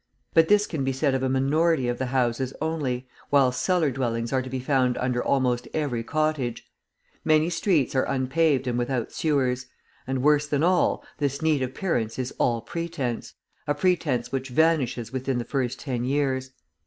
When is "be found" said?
4.49-4.97